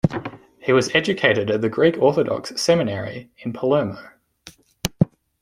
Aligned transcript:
He 0.57 0.73
was 0.73 0.89
educated 0.95 1.51
at 1.51 1.61
the 1.61 1.69
Greek 1.69 1.95
Orthodox 2.01 2.59
seminary 2.59 3.29
in 3.37 3.53
Palermo. 3.53 3.99